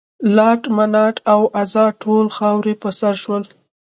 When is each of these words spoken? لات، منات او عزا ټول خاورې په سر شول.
لات، 0.35 0.63
منات 0.77 1.15
او 1.33 1.41
عزا 1.59 1.85
ټول 2.01 2.25
خاورې 2.37 2.73
په 2.81 2.89
سر 2.99 3.15
شول. 3.23 3.43